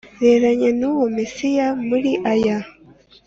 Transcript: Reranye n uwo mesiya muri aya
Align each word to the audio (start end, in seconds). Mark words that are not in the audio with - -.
Reranye 0.23 0.69
n 0.79 0.81
uwo 0.91 1.05
mesiya 1.17 1.67
muri 1.87 2.11
aya 2.31 2.57